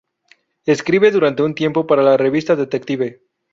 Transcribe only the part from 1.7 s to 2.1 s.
para